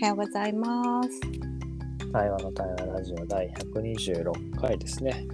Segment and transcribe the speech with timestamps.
[0.00, 1.10] おはようございます。
[2.10, 5.26] 対話の対話ラジオ第126回ですね。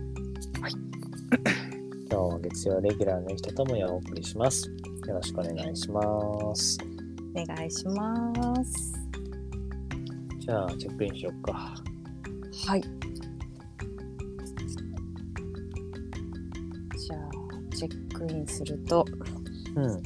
[0.60, 0.72] はい。
[2.10, 4.68] 今日は月曜レギュラーの人ともやお送りします。
[5.06, 6.02] よろしくお願いしま
[6.56, 6.78] す。
[7.36, 8.92] お願いします。
[10.40, 11.52] じゃあ、チェックインしよっか。
[12.66, 12.80] はい。
[16.98, 17.30] じゃあ、
[17.76, 19.04] チェックインすると、
[19.76, 20.02] うん。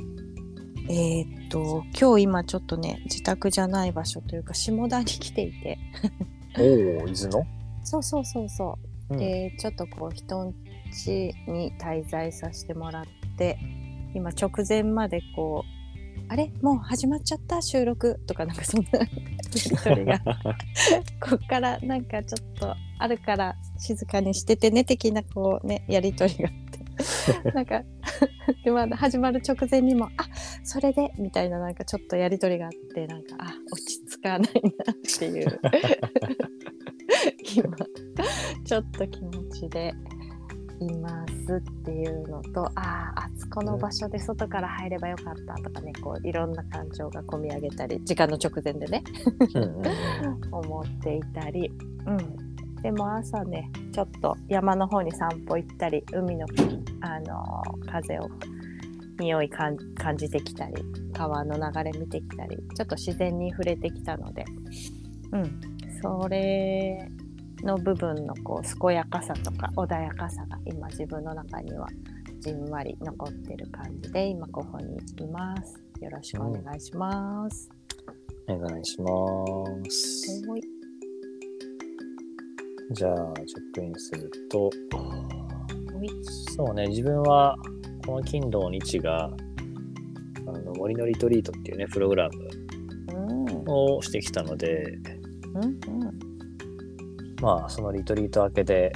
[0.90, 5.78] えーっと、今日今ちょっとね、自宅じゃない場所というか、下田に来ていて、
[6.58, 6.66] おお、
[7.08, 7.46] 伊豆の？
[7.84, 8.78] そうそうそうそ
[9.10, 9.14] う。
[9.14, 9.18] うん。
[9.18, 10.55] で、ちょっとこう、人ん
[10.92, 13.05] 家に滞在させてもらっ
[13.36, 13.58] て、
[14.14, 15.80] 今直前までこう、
[16.32, 16.52] あれ？
[16.62, 17.60] もう始まっちゃった？
[17.60, 18.20] 収録？
[18.27, 20.20] とかなんかそんな やり取りが。
[21.20, 27.50] こっからなんかちょっとあるから静かにしててね的なこうねやり取りがあって。
[27.55, 27.82] なんか
[28.65, 30.28] でまだ始まる直前にもあ
[30.62, 35.61] それでみたいななんかちょっとやり取りがあってなんかあ落ち着かないなっていう。
[37.56, 37.77] 今
[38.64, 39.92] ちょっと気持ちで
[40.81, 49.03] いますっていうのとあああそこの場所で外から入ればよかったとかねこういろんな感情が込み上げたり時間の直前でね。
[50.53, 51.72] 思っていたり、
[52.06, 52.50] うん、
[52.83, 56.47] でも朝ねちょっと山の方に散歩行ったり海の、
[57.00, 58.28] あのー風を
[59.19, 60.75] 匂い感感じてきたり
[61.12, 64.45] 川の流れ見てきたりちょっと自然に触れてきたので、
[65.33, 65.61] うん、
[66.00, 67.11] それ
[67.62, 71.87] の部分のこう健やかさとか穏やかさが今自分の中には
[72.39, 75.78] じんわり残ってる感じで今ここにいます。
[76.00, 77.69] よろしくお願いします。
[78.48, 79.11] お願いしま
[79.91, 80.42] す。
[82.91, 83.14] はいじゃあ、
[83.46, 84.70] チェックインすると、は
[86.02, 86.08] い
[86.52, 87.56] そうね、自分は
[88.05, 89.30] この金土日が、
[90.47, 92.50] あの森のリトリートっていうね、プログラム
[93.14, 94.98] うんをしてきたので、
[95.55, 95.74] うんうん
[97.41, 98.92] まあ、そのリトリート明けで、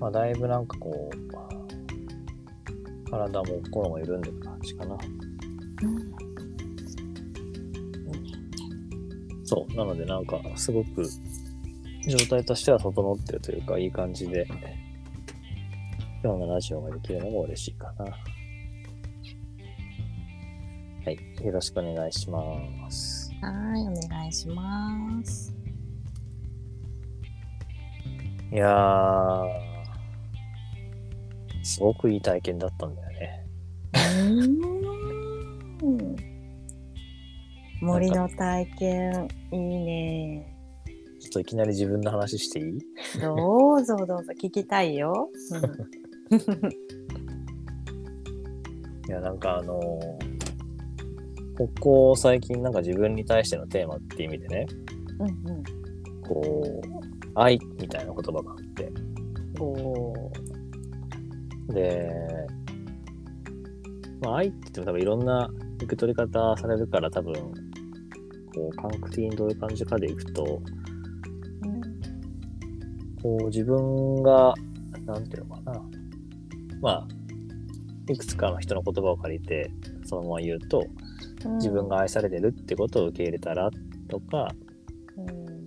[0.00, 4.98] まあ、だいぶなんかこう、体も心も緩んでる感じかな。
[9.44, 9.76] そう。
[9.76, 11.04] なので、なんか、すごく、
[12.06, 14.46] 状態としては整ってるというか、いい感じで、
[16.22, 18.04] 今日のラジオができるのも嬉しいかな。
[18.04, 18.10] は
[21.10, 21.18] い。
[21.44, 23.32] よろしくお願いします。
[23.40, 25.54] はい、お願いします。
[28.52, 29.48] いやー、
[31.62, 33.46] すごくいい体験だったんだよね。
[35.82, 36.14] うん
[37.84, 40.53] 森の体験いいね。
[41.24, 42.78] ちょっといきなり自分の話していい？
[43.18, 45.30] どうぞどうぞ聞きたいよ。
[49.08, 50.34] いや、なんかあのー
[51.56, 54.66] ここ最近なんか自分に対してのテーマって意味でね、
[55.20, 55.62] うんうん。
[56.20, 56.88] こう、
[57.36, 58.92] 愛みたいな言葉があって、
[61.72, 62.10] で、
[64.20, 70.60] まあ愛って言っても多分いろんな受け取り方されるから多分、こう感覚的にどういう感じかでいくと、
[73.24, 74.52] こう自分が、
[75.06, 75.82] なんていうのかな。
[76.82, 77.08] まあ、
[78.12, 79.70] いくつかの人の言葉を借りて、
[80.04, 80.84] そのまま言うと、
[81.46, 81.56] うん。
[81.56, 83.70] 自分が愛されてるってことを受け入れたら
[84.08, 84.54] とか、
[85.16, 85.64] うん。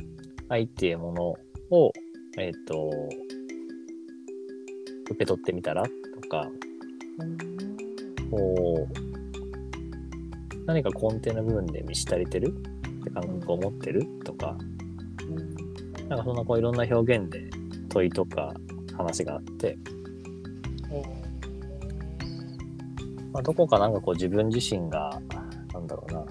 [0.50, 1.24] 愛っていうもの
[1.76, 1.92] を、
[2.38, 2.92] えっ、と、
[5.06, 5.90] 受け取ってみたらと
[6.30, 6.48] か、
[8.30, 14.56] こう、何か根底の部分で満ち足りてるって感覚を持ってるとか、
[16.10, 17.50] なんかそんなこういろんな表現で
[17.90, 18.54] 問いとか
[18.96, 19.78] 話があって、
[23.34, 25.22] まあ、どこかなんかこう自分自身が、
[25.74, 26.26] なんだろうな、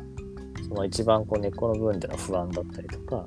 [0.66, 3.26] その一番こう根っこの部分での不安だったりとか、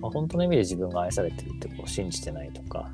[0.00, 2.90] まあ、本当の意味で自分が愛されてるってこう信じてないとか、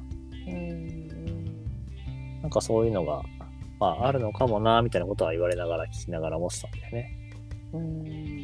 [2.41, 3.23] なんかそういうのが、
[3.79, 7.19] まああるのかもな、みたいなことは言われながら聞きながら思ってたんだよね。
[7.75, 8.42] うん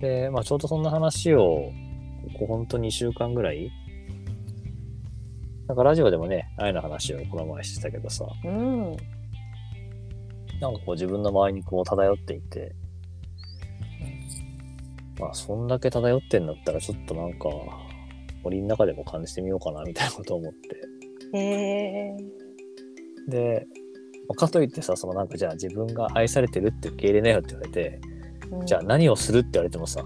[0.00, 1.72] で、まあちょうどそんな話を、
[2.34, 3.70] ここ本当に2週間ぐらい、
[5.66, 8.96] なんかラジオでもね、愛の話をこの前してたけどさ、うん。
[10.60, 12.74] なんかこう自分の周りにこう漂っていて、
[15.18, 17.48] まあそんだけ漂ってんだったらちょっとなんか、
[18.42, 21.38] 森の中でも感じてみようかなみたいなことを思って。
[21.38, 22.16] へえ
[23.28, 23.66] で、
[24.28, 28.00] まあかといってさ、そのなんかじゃあ自分が愛されてるって受け入れなよって言われて、
[28.64, 30.04] じゃあ何をするって言われてもさ、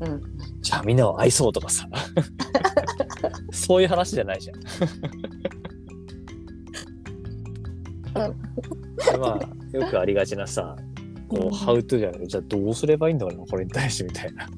[0.00, 0.22] うん。
[0.60, 1.88] じゃあみんなを愛そうとかさ、
[3.52, 4.60] そういう話じゃないじゃん。
[8.14, 10.76] でまあ、よくありがちなさ、
[11.28, 11.50] こう、うん。
[11.50, 14.48] ハウトゥーじゃなくて、じゃあどうすればいいんだろうな、これに対してみたいな。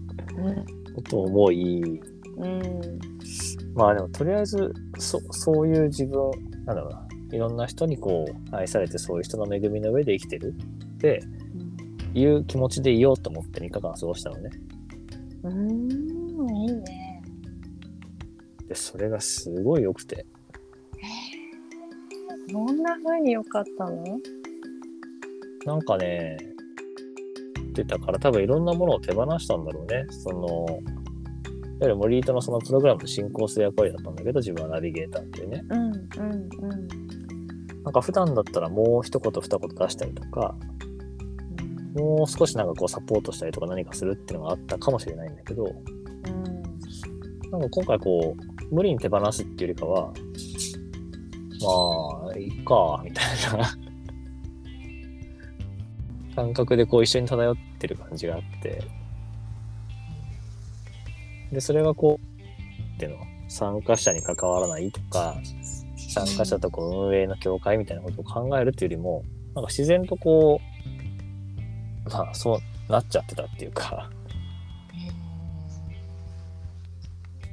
[0.94, 2.00] ことを思い、
[2.38, 2.60] うん。
[3.74, 6.30] まあでもとりあえず、そそういう自分、
[6.64, 10.54] なんだろうな、いろんな人にこう、愛されてそういう人の恵みの上で生きてる。
[10.94, 11.22] って
[12.20, 14.50] いう気持ちでいようと思って3日間過ごしたのね。
[15.42, 17.22] うんうんいいね
[18.68, 20.24] で、それがすごい良くて。
[22.48, 24.02] どんな風に良かったの？
[25.64, 26.36] なんかね、
[27.74, 30.06] 出たから多分いろんなものを手放したんだろうね。
[30.10, 30.78] その、いわ
[31.82, 35.62] ゆる森糸のそのプログラムの進行する役割だったんだけど、自分はナビゲーターっていうね。
[35.68, 36.88] うんうんうん
[37.84, 40.56] なんか普段だったらもう一言二言出したりとか、
[41.96, 45.64] もう少しなんかこうサポートしたりとか何かするっていうのがあったかもしれないんだけど、
[47.50, 48.36] なんか今回こ
[48.70, 50.12] う、無理に手放すっていうよりかは、
[52.22, 53.70] まあ、いいか、みたいな
[56.34, 58.82] 感覚でこう一緒に漂ってる感じがあって、
[61.50, 65.40] で、それがこう、っていうの、参加者に関わらないとか、
[65.96, 69.22] 参加者とこう運営の協会みたいなことを考えるっていうよりも、
[69.54, 70.75] なんか自然とこう、
[72.16, 74.10] まあそうなっちゃってたっていうか、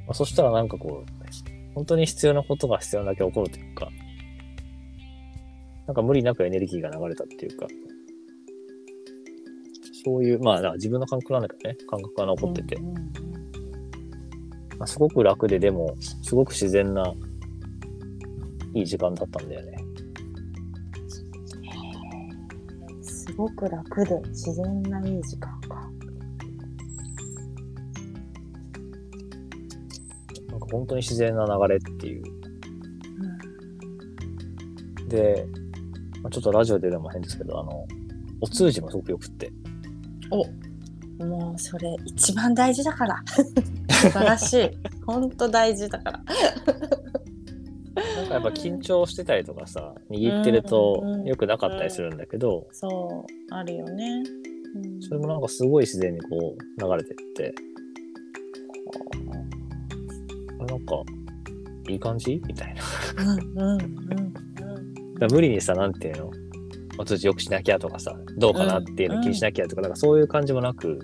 [0.06, 3.88] まあ、そしたらなんかこう、本当に必要なことが必要なだけ起こるというか、
[5.86, 7.66] なんか無理なくエネルギーが流れたっていうか、
[10.04, 12.78] そういう、まあ自分の感覚なんだけどね、感覚が残ってて、
[14.78, 17.12] まあ、すごく楽で、でも、すごく自然な、
[18.74, 19.83] いい時間だったんだよね。
[23.36, 25.74] ごく楽で自然ないい時間か。
[30.48, 32.24] なんか本当に自然な流れっていう。
[35.08, 35.46] で、
[36.22, 37.86] まあ、ちょっとラジオで言うのも変ですけど、あの、
[38.40, 39.52] お通じもすごく良くって。
[40.30, 40.44] お
[41.24, 43.22] もうそれ一番大事だから。
[43.90, 44.70] 素晴らしい。
[45.06, 46.24] 本当大事だから。
[48.34, 54.22] やっぱ緊張してたりとかさ、握ってるとうんうん良くなかったりするんだけど、そう、あるよね。
[54.76, 57.54] うんそれもなんかすごい自然にこう流れてって、
[60.60, 61.02] あなんか、
[61.88, 62.42] いい感じ？
[62.46, 62.80] みたいな。
[62.80, 64.20] だかうんうんうんう
[64.80, 65.14] ん。
[65.20, 66.30] ら無理にさ、なんていうの？
[66.98, 70.98] お通じよくしなきゃとかさ、どうかなっていうの気にしなきゃとか、なんかそういう感じもなく、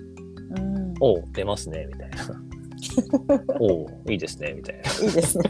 [0.57, 2.41] うん、おう、出ますね、みたいな。
[3.59, 4.81] おう、いいですね、みたいな。
[5.05, 5.43] いいですね。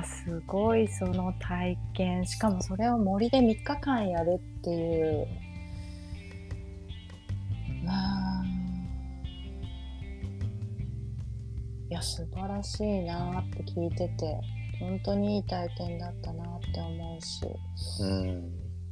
[0.00, 5.26] かすごいその体験しかもそれを森で3日間やるっていう。
[7.84, 8.44] まあ。
[11.90, 14.40] いや素晴らしいなって聞いてて
[14.78, 17.42] 本当にいい体験だったなって思うし。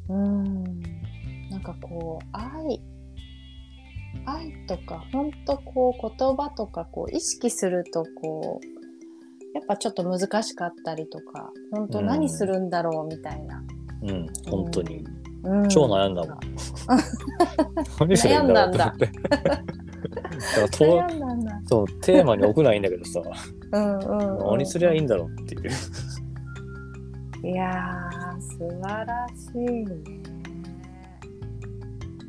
[0.09, 0.43] うん。
[0.43, 0.83] うん。
[1.51, 2.81] なんかこう愛
[4.27, 8.78] 愛とか本当こう言葉とかこう意識するとこう
[9.59, 13.61] やっぱちょっと難しかったりとか本当何するんだろうみたいな、
[14.03, 15.05] うん、本当に。
[15.43, 15.69] うん。
[15.69, 16.39] 超悩んだもん。
[17.99, 19.07] 何するんだろうと思って。
[19.07, 19.57] だから
[20.69, 21.61] と悩んだんだ。
[21.67, 23.21] そう、テーマに置くないいんだけどさ、
[23.73, 25.71] うんうん、うん、何すりゃいいんだろうっていう。
[27.49, 29.59] いやー素晴らしい。
[29.85, 30.18] ね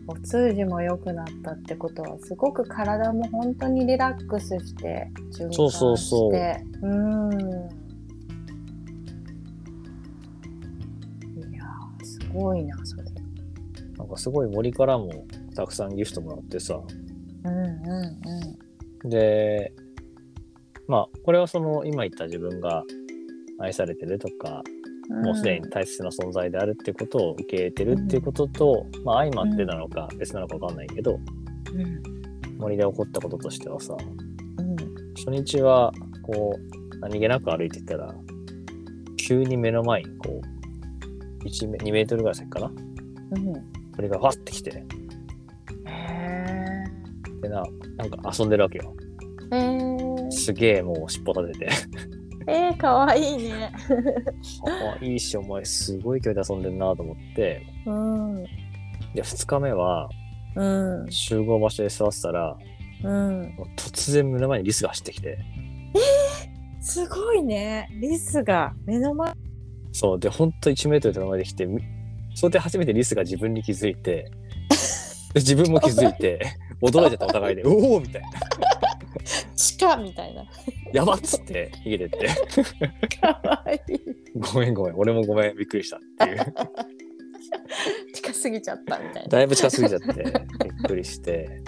[0.10, 5.54] お通じも良くなったってことはすごく体も本当にリラックスして循環して。
[5.54, 6.32] そうそうそう。
[6.32, 7.40] うん。
[11.54, 13.04] いやーすごいなそれ。
[14.00, 16.82] なんかすごい森からもたくさんギフトもらってさ、
[17.44, 19.74] うんうんうで、
[20.88, 22.84] まあ、これはその今言った自分が
[23.60, 24.64] 愛されてるとか、ん
[25.10, 31.20] もうすでに大切な存在であるっていうことを受け入れてるっていうことと、まあ相まってなのか別なのかわかんないけど、
[31.74, 32.02] うん。
[32.58, 33.98] 森で起こったこととしてはさ、
[34.58, 34.76] うん。
[35.16, 35.92] 初日は
[36.24, 38.14] こう何気なく歩いてたら、
[39.18, 42.68] 急に目の前にこう、1メ2メートルぐらい先かな？
[42.68, 42.72] う
[43.40, 43.54] ん。
[43.96, 44.84] 鳥がわってきて、
[45.86, 46.84] へ
[47.42, 47.64] でな、
[47.98, 48.96] なんか遊んでるわけよ。
[50.30, 51.72] すげえもう尻尾立てて。
[52.50, 53.72] えー、かわいいね。
[55.02, 58.44] あいいし、お前すごい距離で遊んでんなと思って、うん。
[59.14, 60.10] で、2日目は
[60.56, 61.12] うん。
[61.12, 62.58] 集合場所で座ってたら、
[63.04, 63.56] うん。
[63.78, 65.38] 突然目の前にリスが走ってきて、
[66.82, 67.88] すごいね。
[68.02, 69.34] リスが目の前。
[69.92, 71.82] そう、で、ほんと1メートル手前で来て、み
[72.34, 74.32] それで初めてリスが自分に気づいて、
[75.36, 76.40] 自分も気づいて
[76.82, 78.30] 驚いてたお互いで「おお!」みたいな
[79.80, 80.46] 鹿みたいな。
[80.94, 82.28] 「やばっ!」つって逃げてって
[83.18, 84.00] かわいい。
[84.54, 86.54] 「ごめんごめん俺もごめんびっくりした」っていう
[88.14, 89.30] 近すぎちゃったみたいな。
[89.30, 90.34] だいぶ近すぎちゃってびっ
[90.88, 91.62] くりして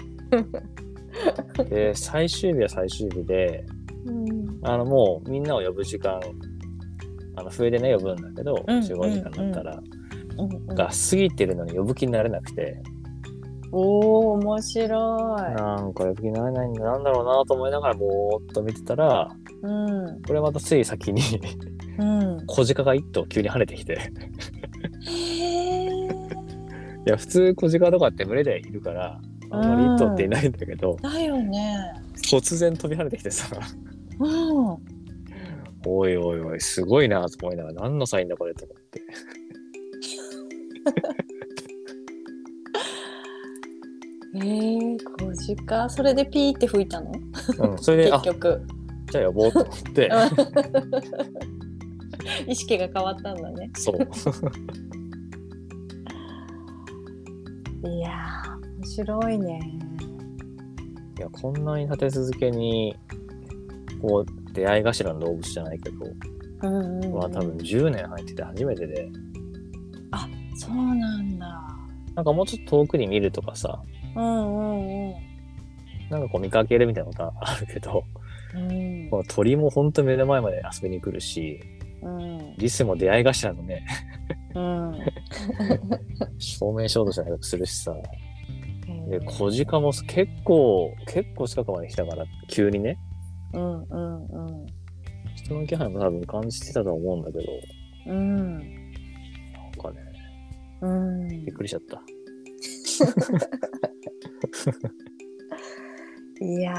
[1.68, 3.64] で最終日は最終日で
[4.06, 4.58] うん。
[4.62, 6.20] あのもうみんなを呼ぶ時間
[7.34, 9.82] あの笛でね呼ぶんだけど、うん集合時間になったら、
[10.74, 12.82] が過ぎてるのに呼ぶ気になれなくて、
[13.72, 19.66] おお面白なんか呼ぶ気になれないんだなんだろうなと思いながらぼーっと見てたらい。
[19.66, 20.22] うん。
[20.22, 21.22] これまたつい先に
[21.98, 22.46] うん。
[22.46, 23.98] 小鹿が一頭急に跳ねてきてへ
[25.08, 26.06] え。
[27.06, 29.18] いや普通小鹿とかって群れでいるから
[29.50, 31.76] あんまり一頭っていないんだけど、だよね。
[32.30, 33.46] 突然飛び跳ねてきてさ
[34.20, 34.76] うん。
[35.84, 39.02] おいおいおいすごいなと思いながら何のサインだこれと思って
[44.34, 44.96] えー、
[45.34, 47.12] 小鹿それでピーって吹いたの？
[47.58, 48.66] うん、それで、あ結、局。
[49.10, 50.10] じゃあ呼ぼうと思って、
[52.48, 53.70] 意識が変わったんだね。
[53.74, 53.96] そう。
[57.88, 59.60] いやー面白いね。
[61.18, 62.96] いや、こんなに立て続けに、
[64.00, 66.06] こう、出会い頭の動物じゃないけど、
[66.62, 69.10] うんうん、うん、まあ多分10年入ってて初めてで、
[70.54, 71.46] そうなんだ。
[72.14, 73.82] なんかもうちょっと遠くに見るとかさ、
[74.14, 75.14] うんうんうん。
[76.10, 78.04] なんかこう見かけるみたいなことはあるけど、
[78.54, 79.08] うん。
[79.10, 81.60] この鳥もほんと目の前まで遊びに来るし、
[82.02, 82.54] うん。
[82.56, 83.86] リスも出会い頭のね、
[84.54, 84.98] うん。
[86.38, 87.94] 証明しようとしないことするしさ、
[89.08, 92.98] で、へー小鹿も結構、結構近くまで来たから、急にね、
[93.54, 94.66] うんうんうん。
[95.34, 97.44] 人の気配も多分感じてたと思うんだけど、
[98.06, 98.58] うん。
[98.58, 98.60] なん
[99.80, 100.00] かね、
[100.80, 101.28] うん。
[101.28, 102.02] びっくりしちゃった。
[106.40, 106.74] いや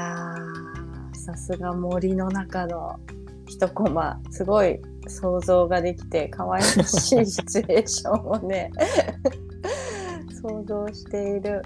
[1.12, 2.98] ーさすが森の中の
[3.46, 8.70] 一コマすごい想像ができて可愛らしいシチュエーションをね
[10.42, 11.62] 想像している。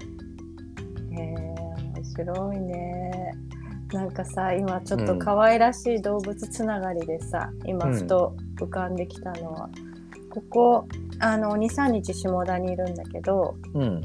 [1.11, 1.55] へえ
[1.95, 3.33] 面白いね。
[3.91, 9.69] なんかさ今ちょっと可愛らしい動物つながりでさ、今うんふと浮かんできたのは、
[10.29, 10.87] ここ
[11.19, 14.01] あの23日下田にいるんだけどうん。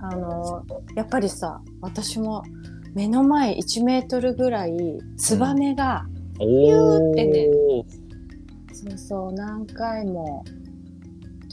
[0.00, 2.42] あのやっぱりさ私も
[2.94, 6.06] 目の前1メートルぐらいツバメが、
[6.40, 8.08] おーってねー
[8.72, 10.44] そうそう何回も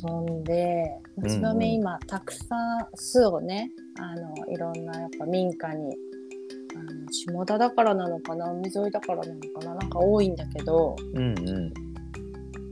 [0.02, 0.86] 飛んで
[1.18, 2.46] うんツバメ今たくさ
[2.78, 5.96] ん巣をねあのいろんなやっぱ民家に
[6.76, 11.74] あの下田だからなのかな海沿いだからなのかななんか多いんだけどうんうん。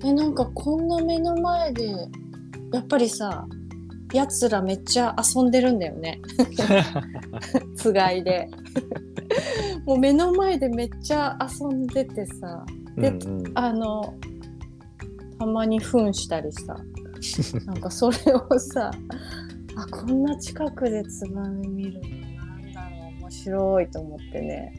[0.06, 1.96] えなんかこんな目の前で
[2.74, 3.46] やっぱりさ
[4.14, 6.22] やつらめっちゃ遊んでるんだよね。
[7.76, 8.48] つがいで。
[9.86, 12.64] もう目の前でめっちゃ遊んでてさ。
[12.96, 13.52] でうんうん。
[13.56, 14.14] あの
[15.40, 16.78] たまに糞したりさ。
[17.66, 18.92] なんかそれをさ
[19.76, 22.10] あこんな近くでツバメ見るの
[22.46, 24.74] なんだろう面白いと思ってね。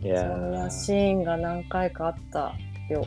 [0.00, 2.52] いそやんなーシーンが何回かあった
[2.90, 3.04] よ。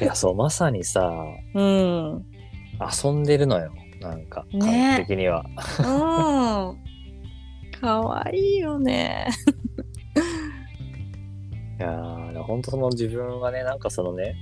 [0.00, 1.12] いや、そう、まさにさ、
[1.54, 2.24] うん
[2.80, 3.72] 遊んでるのよ。
[4.00, 5.44] なんか、ね感覚的には。
[5.78, 5.82] う
[6.74, 7.80] ん。
[7.80, 9.26] かわいいよね。
[11.78, 14.36] いやー、ほんとその自分がね、なんかそのね、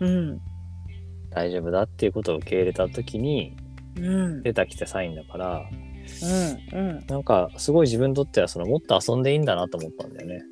[0.00, 0.40] うん。
[1.30, 3.56] 大丈夫だっていうことを受け入れた時に
[3.96, 4.42] うん。
[4.42, 5.62] 出たきたサインだから、
[6.72, 6.80] うん。
[6.80, 7.06] うん。
[7.06, 10.42] なんかすごい自分にとってはそのもっと遊んでいいんだなと思ったんだよね。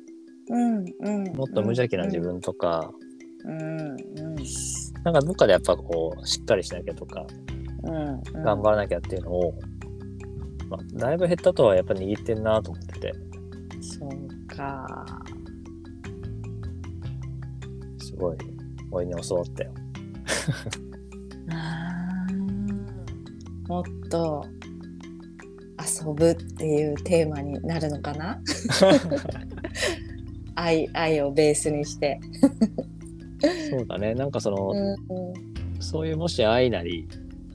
[0.49, 0.85] うん。
[0.99, 1.35] うん。
[1.35, 2.19] もっと無邪気な自。
[2.19, 2.91] 分とか、
[3.47, 3.59] うん。
[3.59, 4.35] うん。
[5.03, 7.25] なんかどっかでやっぱこう、しっかりしなきゃとか、
[7.83, 8.21] うん。
[8.43, 9.53] 頑張らなきゃっていうのを、
[10.69, 13.13] まあ、だいぶ減ったとはやっぱ握ってんなと思ってて、
[13.81, 14.11] そう
[14.47, 15.05] か。
[17.99, 18.37] すごい、
[18.91, 19.71] 俺に教わったよ。
[23.67, 24.45] もっと
[25.79, 28.41] 遊ぶっていうテーマになるのかな？
[30.55, 32.19] 愛愛をベースにして。
[33.77, 34.13] そうだね。
[34.15, 34.95] なんかその、うん。
[35.79, 37.07] そういうもし愛なり、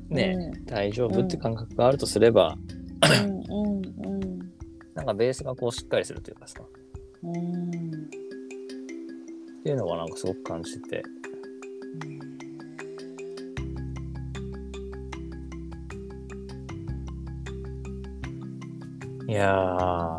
[0.08, 0.64] ね、うん。
[0.66, 2.56] 大丈夫って感覚があるとすれば、
[3.24, 3.82] うんうん
[4.94, 6.66] なんかベースがこうしっかりするというかさ、っ
[9.64, 11.02] ていうのがなんかすごく感じてて、
[19.28, 20.18] いやー、も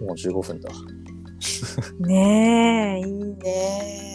[0.00, 0.70] う15分だ。
[2.00, 4.13] ねえいいね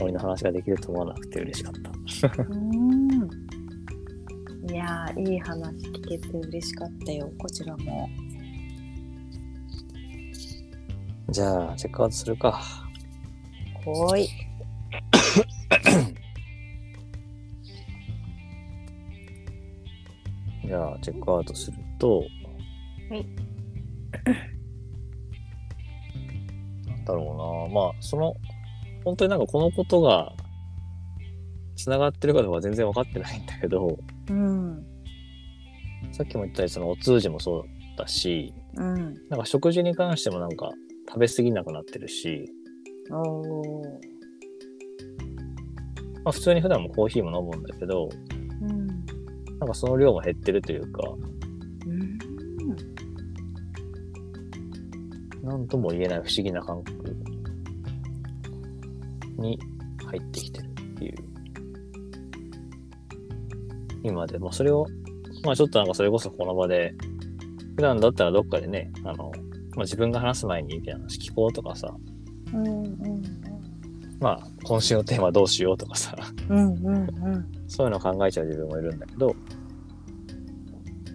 [0.00, 1.90] こんなに森の話ができると思わなくて嬉しかった。
[2.42, 3.30] うん
[4.82, 8.08] あいい話聞けて嬉しかったよこちらも
[11.30, 12.60] じゃあ、チェックアウトするか。
[13.84, 14.26] ほい
[20.66, 22.24] じゃあ、チェックアウトすると、は
[23.16, 23.24] い。
[26.88, 27.74] なんだろうな。
[27.74, 28.34] まあ、その、
[29.04, 30.32] 本当になんかこのことが、
[31.76, 34.84] つながってるかどうか全然分かってないんだけど、うん。
[36.12, 37.64] さっきも言ったようにそのお通じもそう
[37.96, 39.14] だし、うん。
[39.28, 40.70] なんか食事に関してもなんか
[41.08, 42.44] 食べ過ぎなくなってるし、
[46.24, 48.10] まあ普通に普段もコーヒーも飲むんだけど、
[48.60, 48.86] うん。
[49.58, 51.02] なんかその量も減ってるというか、
[51.86, 52.18] うん。
[55.42, 57.16] なんとも言えない不思議な感覚
[59.40, 59.58] に
[60.06, 61.14] 入ってきてるっていう。
[64.02, 64.86] 今でもそれを、
[65.44, 66.94] まあちょっとなんかそれこそこの場で、
[67.76, 69.30] 普段だったらどっかでね、あの、
[69.76, 71.94] まあ、自分が話す前にみたいな話聞こうとかさ、
[72.52, 73.22] うんうん。
[74.20, 76.14] まあ今週のテーマどうしようとかさ、
[76.48, 79.28] うんうんうんそういうの考えちゃう自分もいるんだけど、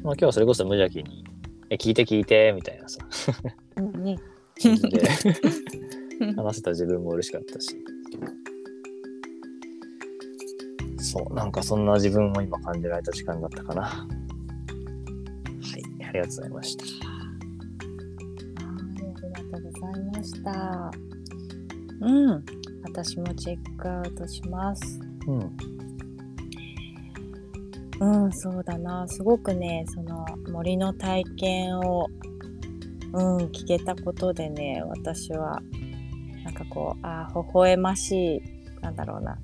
[0.03, 1.25] まあ今日はそれこそ無邪気に、
[1.69, 3.05] え、聞いて聞いて、みたいなさ、
[3.75, 4.15] うんうん
[4.61, 5.03] 感じで
[6.37, 7.75] 話せた自分も嬉しかったし。
[10.97, 13.83] そう、なんかそんな自分を今感じられた時間だったかな。
[13.83, 14.07] は
[16.01, 16.83] い、ありがとうございました。
[16.85, 16.95] はい、
[19.33, 20.91] ありがとうございました。
[22.01, 22.43] うん、
[22.83, 24.99] 私もチェックアウトします。
[25.27, 25.57] うん。
[28.01, 29.07] うん、そうだな。
[29.07, 32.09] すごくね、その森の体験を、
[33.13, 35.61] うん、聞けたことでね、私は、
[36.45, 38.41] なんかこう、あ微笑ましい、
[38.81, 39.37] なんだろうな、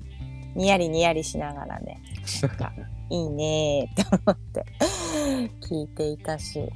[0.54, 2.00] にやりにやりしながらね、
[2.40, 2.72] なんか、
[3.10, 4.64] いいねーって思って
[5.60, 6.70] 聞いていたし、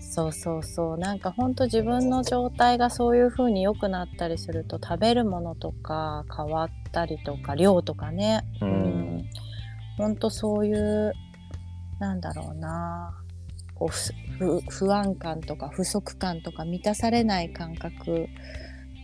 [0.00, 9.24] そうそうそう、なんかほんと自分の状態がそういう風に良くなったりすると、食べるものとか変わったりとか、量とかね、うん。
[9.98, 11.12] ほんとそういう
[11.98, 13.14] なんだろうな。
[13.74, 18.26] こう不安感とか不足感とか満たされない感覚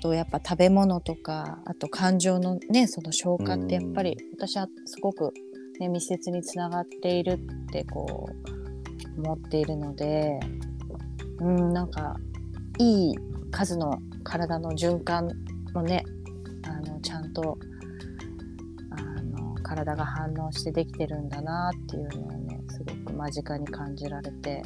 [0.03, 5.33] とやっぱ食べ物とかあと感情のねその消化ってやっぱり私はすごく、
[5.79, 10.41] ね、密接につながっているってこう思っているので
[11.39, 12.17] うんなんか
[12.79, 13.15] いい
[13.53, 15.31] 数の体の循環
[15.73, 16.05] もね
[16.65, 17.57] あのちゃんと
[18.91, 24.63] あの体が反応してできてるんだなっていうのをねすごく間近に感じられて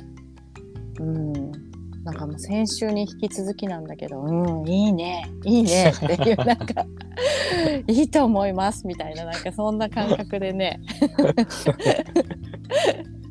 [0.98, 1.75] うん
[2.06, 5.28] なんかもう先週に引き続きなんだけどうんいいね。
[5.44, 5.92] いいね。
[5.92, 6.86] っていうなんか
[7.88, 10.80] いいと思いますみたいななんかそんな感覚でね。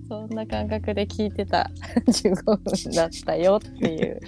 [0.09, 1.71] そんな感覚で聞いてた。
[2.05, 4.19] 15分だったよっていう。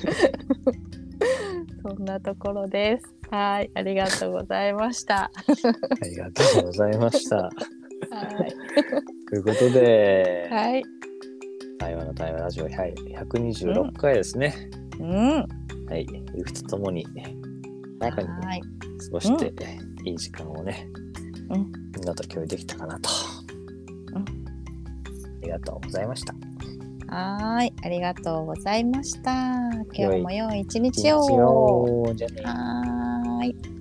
[1.84, 3.14] そんなところです。
[3.30, 5.24] はいありがとうございました。
[5.26, 5.32] あ
[6.06, 7.36] りがとうございました。
[7.36, 7.54] はい。
[9.30, 10.84] ということで、はい
[11.78, 14.54] 台湾の台湾ラジオはい126回ですね。
[15.00, 15.48] うん
[15.88, 16.08] はい。
[16.36, 17.06] ゆくとともに、
[18.00, 18.68] 中にはい過
[19.12, 19.54] ごして、
[20.04, 20.88] いい時間をね、
[21.50, 23.10] うんみんなと共有できたかなと。
[24.16, 24.26] うんあ
[25.44, 26.34] りがとうございました。
[27.10, 29.32] はーい、ありがとうございました。
[29.94, 32.04] 今日も良い一日を。
[32.04, 33.77] をじゃあねはーい。